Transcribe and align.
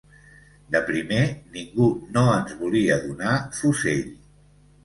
De 0.75 0.79
primer, 0.87 1.19
ningú 1.57 1.89
no 2.17 2.25
ens 2.39 2.57
volia 2.63 2.99
donar 3.07 3.37
fusell. 3.59 4.05